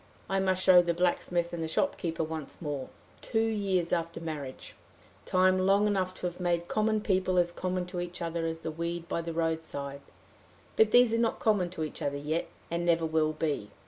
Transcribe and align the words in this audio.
I 0.27 0.39
must 0.39 0.63
show 0.63 0.81
the 0.81 0.95
blacksmith 0.95 1.53
and 1.53 1.61
the 1.61 1.67
shopkeeper 1.67 2.23
once 2.23 2.59
more 2.59 2.89
two 3.21 3.45
years 3.49 3.93
after 3.93 4.19
marriage 4.19 4.73
time 5.27 5.59
long 5.59 5.85
enough 5.85 6.15
to 6.15 6.25
have 6.25 6.39
made 6.39 6.67
common 6.67 7.01
people 7.01 7.37
as 7.37 7.51
common 7.51 7.85
to 7.85 7.99
each 7.99 8.19
other 8.19 8.47
as 8.47 8.57
the 8.61 8.71
weed 8.71 9.07
by 9.07 9.21
the 9.21 9.31
roadside; 9.31 10.01
but 10.75 10.89
these 10.89 11.13
are 11.13 11.19
not 11.19 11.37
common 11.37 11.69
to 11.69 11.83
each 11.83 12.01
other 12.01 12.17
yet, 12.17 12.47
and 12.71 12.83
never 12.83 13.05
will 13.05 13.33
be. 13.33 13.69